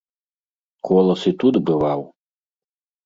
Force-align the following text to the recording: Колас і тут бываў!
Колас 0.89 1.21
і 1.33 1.35
тут 1.43 1.55
бываў! 1.71 2.01